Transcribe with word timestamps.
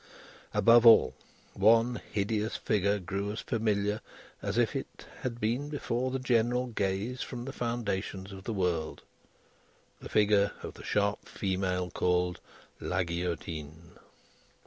Above 0.55 0.83
all, 0.83 1.13
one 1.53 2.01
hideous 2.11 2.57
figure 2.57 2.97
grew 2.97 3.31
as 3.31 3.41
familiar 3.41 4.01
as 4.41 4.57
if 4.57 4.75
it 4.75 5.05
had 5.19 5.39
been 5.39 5.69
before 5.69 6.09
the 6.09 6.17
general 6.17 6.65
gaze 6.65 7.21
from 7.21 7.45
the 7.45 7.53
foundations 7.53 8.31
of 8.31 8.43
the 8.43 8.51
world 8.53 9.03
the 9.99 10.09
figure 10.09 10.53
of 10.63 10.73
the 10.73 10.83
sharp 10.83 11.27
female 11.29 11.91
called 11.91 12.41
La 12.79 13.03
Guillotine. 13.03 13.91